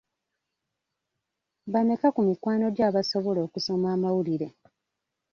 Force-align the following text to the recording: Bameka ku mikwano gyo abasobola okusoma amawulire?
Bameka 1.73 2.07
ku 2.15 2.21
mikwano 2.29 2.65
gyo 2.75 2.83
abasobola 2.89 3.39
okusoma 3.47 3.87
amawulire? 3.95 4.47